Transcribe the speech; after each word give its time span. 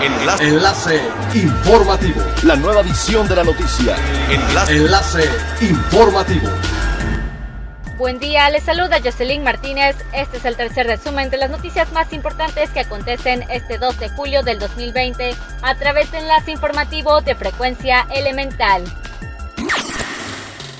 Enlace. 0.00 0.44
Enlace 0.44 1.00
informativo. 1.34 2.22
La 2.44 2.54
nueva 2.54 2.82
edición 2.82 3.26
de 3.26 3.34
la 3.34 3.42
noticia. 3.42 3.96
Enlace. 4.30 4.76
Enlace 4.76 5.24
informativo. 5.60 6.48
Buen 7.96 8.20
día, 8.20 8.48
les 8.50 8.62
saluda 8.62 9.00
Jocelyn 9.02 9.42
Martínez. 9.42 9.96
Este 10.12 10.36
es 10.36 10.44
el 10.44 10.56
tercer 10.56 10.86
resumen 10.86 11.30
de 11.30 11.38
las 11.38 11.50
noticias 11.50 11.90
más 11.90 12.12
importantes 12.12 12.70
que 12.70 12.80
acontecen 12.80 13.44
este 13.50 13.78
2 13.78 13.98
de 13.98 14.08
julio 14.10 14.44
del 14.44 14.60
2020 14.60 15.34
a 15.62 15.74
través 15.74 16.12
de 16.12 16.18
enlace 16.18 16.52
informativo 16.52 17.20
de 17.20 17.34
frecuencia 17.34 18.06
elemental. 18.14 18.84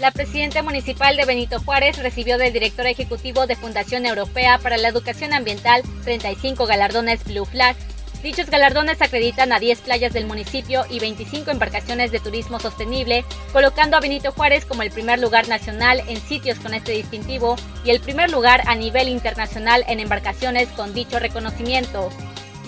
La 0.01 0.13
presidenta 0.13 0.63
municipal 0.63 1.17
de 1.17 1.25
Benito 1.25 1.59
Juárez 1.59 1.99
recibió 1.99 2.39
del 2.39 2.53
director 2.53 2.87
ejecutivo 2.87 3.49
de 3.49 3.57
Fundación 3.57 4.07
Europea 4.07 4.59
para 4.59 4.77
la 4.77 4.87
Educación 4.87 5.33
Ambiental 5.33 5.83
35 6.05 6.67
galardones 6.67 7.25
Blue 7.25 7.45
Flag 7.45 7.75
Dichos 8.23 8.51
galardones 8.51 9.01
acreditan 9.01 9.53
a 9.53 9.61
10 9.61 9.81
playas 9.83 10.13
del 10.13 10.27
municipio 10.27 10.85
y 10.91 10.99
25 10.99 11.53
embarcaciones 11.53 12.11
de 12.11 12.19
turismo 12.19 12.59
sostenible, 12.59 13.25
colocando 13.53 13.97
a 13.97 14.01
Benito 14.01 14.33
Juárez 14.33 14.65
como 14.65 14.83
el 14.83 14.91
primer 14.91 15.21
lugar 15.21 15.49
nacional 15.49 16.03
en 16.09 16.21
sitios 16.21 16.59
con 16.59 16.75
este 16.75 16.93
distintivo 16.93 17.55
y 17.85 17.91
el 17.91 18.01
primer 18.01 18.31
lugar 18.31 18.63
a 18.67 18.75
nivel 18.75 19.09
internacional 19.09 19.85
en 19.87 20.01
embarcaciones 20.01 20.69
con 20.71 20.95
dicho 20.95 21.21
reconocimiento. 21.21 22.09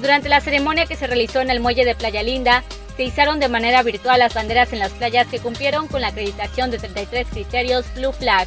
Durante 0.01 0.28
la 0.28 0.41
ceremonia 0.41 0.87
que 0.87 0.97
se 0.97 1.09
realizó 1.09 1.41
en 1.41 1.51
el 1.51 1.61
muelle 1.61 1.84
de 1.84 1.97
Playa 1.97 2.23
Linda, 2.23 2.62
se 2.97 3.03
izaron 3.03 3.41
de 3.41 3.48
manera 3.48 3.83
virtual 3.83 4.20
las 4.20 4.34
banderas 4.34 4.73
en 4.73 4.78
las 4.78 4.92
playas 4.92 5.27
que 5.27 5.41
cumplieron 5.41 5.89
con 5.89 6.01
la 6.01 6.09
acreditación 6.09 6.70
de 6.70 6.78
33 6.78 7.27
criterios 7.28 7.84
Blue 7.97 8.12
Flag. 8.12 8.47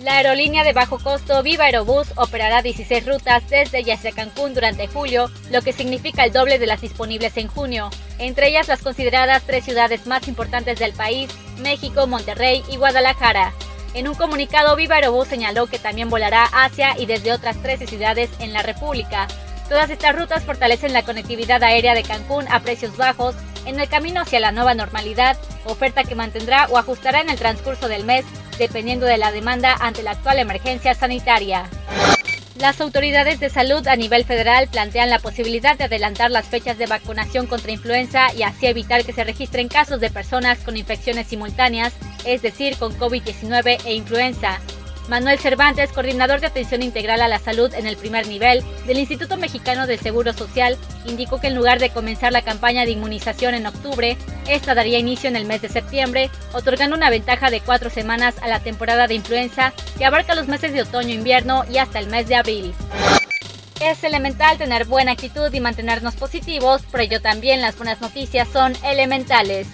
La 0.00 0.18
aerolínea 0.18 0.62
de 0.62 0.72
bajo 0.72 1.00
costo 1.00 1.42
Viva 1.42 1.64
Aerobús 1.64 2.06
operará 2.14 2.62
16 2.62 3.04
rutas 3.04 3.42
desde 3.50 3.80
y 3.80 3.90
hacia 3.90 4.12
Cancún 4.12 4.54
durante 4.54 4.86
julio, 4.86 5.28
lo 5.50 5.60
que 5.62 5.72
significa 5.72 6.24
el 6.24 6.32
doble 6.32 6.60
de 6.60 6.66
las 6.66 6.80
disponibles 6.80 7.36
en 7.36 7.48
junio, 7.48 7.90
entre 8.18 8.48
ellas 8.48 8.68
las 8.68 8.80
consideradas 8.80 9.42
tres 9.44 9.64
ciudades 9.64 10.06
más 10.06 10.28
importantes 10.28 10.78
del 10.78 10.92
país, 10.92 11.28
México, 11.58 12.06
Monterrey 12.06 12.62
y 12.70 12.76
Guadalajara. 12.76 13.52
En 13.92 14.06
un 14.06 14.14
comunicado, 14.14 14.76
Viva 14.76 14.94
Aerobús 14.94 15.26
señaló 15.26 15.66
que 15.66 15.80
también 15.80 16.10
volará 16.10 16.44
hacia 16.44 16.96
y 16.96 17.06
desde 17.06 17.32
otras 17.32 17.60
13 17.60 17.88
ciudades 17.88 18.30
en 18.38 18.52
la 18.52 18.62
República. 18.62 19.26
Todas 19.68 19.90
estas 19.90 20.14
rutas 20.14 20.44
fortalecen 20.44 20.92
la 20.92 21.02
conectividad 21.02 21.60
aérea 21.64 21.94
de 21.94 22.04
Cancún 22.04 22.46
a 22.52 22.60
precios 22.60 22.96
bajos 22.96 23.34
en 23.66 23.80
el 23.80 23.88
camino 23.88 24.20
hacia 24.20 24.38
la 24.38 24.52
nueva 24.52 24.74
normalidad, 24.74 25.36
oferta 25.64 26.04
que 26.04 26.14
mantendrá 26.14 26.68
o 26.70 26.78
ajustará 26.78 27.20
en 27.20 27.30
el 27.30 27.38
transcurso 27.38 27.88
del 27.88 28.04
mes 28.04 28.24
dependiendo 28.58 29.06
de 29.06 29.18
la 29.18 29.32
demanda 29.32 29.74
ante 29.80 30.02
la 30.02 30.12
actual 30.12 30.38
emergencia 30.38 30.94
sanitaria. 30.94 31.68
Las 32.58 32.80
autoridades 32.80 33.38
de 33.38 33.50
salud 33.50 33.86
a 33.86 33.94
nivel 33.94 34.24
federal 34.24 34.66
plantean 34.66 35.10
la 35.10 35.20
posibilidad 35.20 35.78
de 35.78 35.84
adelantar 35.84 36.32
las 36.32 36.46
fechas 36.46 36.76
de 36.76 36.86
vacunación 36.86 37.46
contra 37.46 37.70
influenza 37.70 38.34
y 38.34 38.42
así 38.42 38.66
evitar 38.66 39.04
que 39.04 39.12
se 39.12 39.22
registren 39.22 39.68
casos 39.68 40.00
de 40.00 40.10
personas 40.10 40.58
con 40.58 40.76
infecciones 40.76 41.28
simultáneas, 41.28 41.92
es 42.24 42.42
decir, 42.42 42.76
con 42.76 42.98
COVID-19 42.98 43.78
e 43.84 43.94
influenza. 43.94 44.58
Manuel 45.08 45.38
Cervantes, 45.38 45.90
coordinador 45.90 46.40
de 46.40 46.48
atención 46.48 46.82
integral 46.82 47.22
a 47.22 47.28
la 47.28 47.38
salud 47.38 47.72
en 47.72 47.86
el 47.86 47.96
primer 47.96 48.28
nivel 48.28 48.62
del 48.86 48.98
Instituto 48.98 49.38
Mexicano 49.38 49.86
del 49.86 49.98
Seguro 49.98 50.34
Social, 50.34 50.76
indicó 51.06 51.40
que 51.40 51.46
en 51.46 51.54
lugar 51.54 51.78
de 51.78 51.90
comenzar 51.90 52.30
la 52.30 52.42
campaña 52.42 52.84
de 52.84 52.90
inmunización 52.90 53.54
en 53.54 53.66
octubre, 53.66 54.18
esta 54.46 54.74
daría 54.74 54.98
inicio 54.98 55.28
en 55.28 55.36
el 55.36 55.46
mes 55.46 55.62
de 55.62 55.70
septiembre, 55.70 56.30
otorgando 56.52 56.94
una 56.94 57.08
ventaja 57.08 57.50
de 57.50 57.60
cuatro 57.60 57.88
semanas 57.88 58.34
a 58.42 58.48
la 58.48 58.60
temporada 58.60 59.06
de 59.06 59.14
influenza 59.14 59.72
que 59.96 60.04
abarca 60.04 60.34
los 60.34 60.46
meses 60.46 60.72
de 60.72 60.82
otoño-invierno 60.82 61.64
y 61.70 61.78
hasta 61.78 61.98
el 61.98 62.08
mes 62.08 62.28
de 62.28 62.36
abril. 62.36 62.74
Es 63.80 64.04
elemental 64.04 64.58
tener 64.58 64.84
buena 64.84 65.12
actitud 65.12 65.52
y 65.52 65.60
mantenernos 65.60 66.16
positivos, 66.16 66.82
pero 66.90 67.04
ello 67.04 67.22
también 67.22 67.62
las 67.62 67.76
buenas 67.76 68.00
noticias 68.00 68.48
son 68.52 68.74
elementales. 68.84 69.68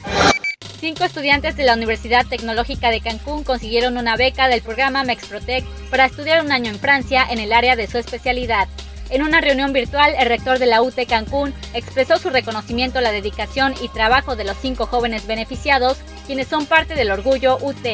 Cinco 0.80 1.04
estudiantes 1.04 1.56
de 1.56 1.64
la 1.64 1.74
Universidad 1.74 2.26
Tecnológica 2.26 2.90
de 2.90 3.00
Cancún 3.00 3.44
consiguieron 3.44 3.96
una 3.96 4.16
beca 4.16 4.48
del 4.48 4.62
programa 4.62 5.04
Mexprotec 5.04 5.64
para 5.90 6.06
estudiar 6.06 6.44
un 6.44 6.52
año 6.52 6.70
en 6.70 6.78
Francia 6.78 7.26
en 7.30 7.38
el 7.38 7.52
área 7.52 7.76
de 7.76 7.86
su 7.86 7.98
especialidad. 7.98 8.68
En 9.10 9.22
una 9.22 9.40
reunión 9.40 9.72
virtual, 9.72 10.14
el 10.18 10.28
rector 10.28 10.58
de 10.58 10.66
la 10.66 10.82
UT 10.82 11.06
Cancún 11.08 11.54
expresó 11.72 12.18
su 12.18 12.30
reconocimiento 12.30 12.98
a 12.98 13.02
la 13.02 13.12
dedicación 13.12 13.74
y 13.82 13.88
trabajo 13.88 14.36
de 14.36 14.44
los 14.44 14.56
cinco 14.58 14.86
jóvenes 14.86 15.26
beneficiados, 15.26 15.98
quienes 16.26 16.48
son 16.48 16.66
parte 16.66 16.94
del 16.94 17.10
orgullo 17.10 17.58
UT. 17.60 17.86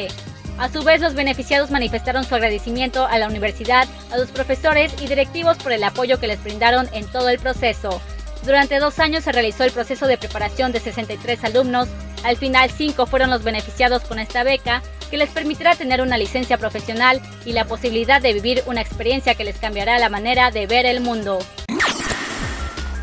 A 0.57 0.69
su 0.69 0.83
vez, 0.83 1.01
los 1.01 1.13
beneficiados 1.13 1.71
manifestaron 1.71 2.23
su 2.23 2.35
agradecimiento 2.35 3.05
a 3.05 3.17
la 3.17 3.27
universidad, 3.27 3.87
a 4.11 4.17
los 4.17 4.31
profesores 4.31 4.93
y 5.01 5.07
directivos 5.07 5.57
por 5.57 5.71
el 5.71 5.83
apoyo 5.83 6.19
que 6.19 6.27
les 6.27 6.43
brindaron 6.43 6.87
en 6.93 7.05
todo 7.07 7.29
el 7.29 7.39
proceso. 7.39 8.01
Durante 8.45 8.79
dos 8.79 8.99
años 8.99 9.23
se 9.23 9.31
realizó 9.31 9.63
el 9.63 9.71
proceso 9.71 10.07
de 10.07 10.17
preparación 10.17 10.71
de 10.71 10.79
63 10.79 11.43
alumnos. 11.43 11.87
Al 12.23 12.37
final, 12.37 12.69
cinco 12.69 13.05
fueron 13.05 13.29
los 13.29 13.43
beneficiados 13.43 14.03
con 14.03 14.19
esta 14.19 14.43
beca, 14.43 14.81
que 15.09 15.17
les 15.17 15.29
permitirá 15.29 15.75
tener 15.75 16.01
una 16.01 16.17
licencia 16.17 16.57
profesional 16.57 17.21
y 17.45 17.53
la 17.53 17.65
posibilidad 17.65 18.21
de 18.21 18.33
vivir 18.33 18.63
una 18.65 18.81
experiencia 18.81 19.35
que 19.35 19.43
les 19.43 19.57
cambiará 19.57 19.99
la 19.99 20.09
manera 20.09 20.51
de 20.51 20.67
ver 20.67 20.85
el 20.85 21.01
mundo. 21.01 21.39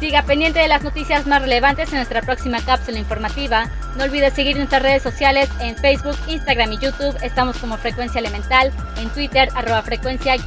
Siga 0.01 0.23
pendiente 0.23 0.61
de 0.61 0.69
las 0.69 0.85
noticias 0.85 1.27
más 1.27 1.43
relevantes 1.43 1.89
en 1.89 1.97
nuestra 1.97 2.23
próxima 2.23 2.65
cápsula 2.65 3.01
informativa. 3.01 3.69
No 3.97 4.05
olvide 4.05 4.31
seguir 4.31 4.57
nuestras 4.57 4.81
redes 4.81 5.03
sociales 5.03 5.49
en 5.61 5.77
Facebook, 5.77 6.17
Instagram 6.29 6.73
y 6.73 6.79
YouTube. 6.79 7.17
Estamos 7.21 7.59
como 7.59 7.77
Frecuencia 7.79 8.21
Elemental, 8.21 8.73
en 8.97 9.11
Twitter, 9.11 9.49
arroba 9.57 9.83
frecuencia-e 9.83 10.39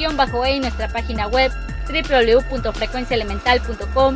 y 0.54 0.60
nuestra 0.62 0.88
página 0.88 1.28
web 1.28 1.52
www.frecuenciaelemental.com 1.86 4.16